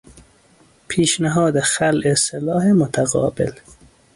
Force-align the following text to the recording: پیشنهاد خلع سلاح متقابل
پیشنهاد 0.87 1.59
خلع 1.59 2.13
سلاح 2.13 2.67
متقابل 2.71 3.51